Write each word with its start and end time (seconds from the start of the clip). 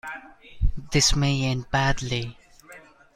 This 0.91 1.15
may 1.15 1.43
end 1.43 1.69
badly. 1.69 2.35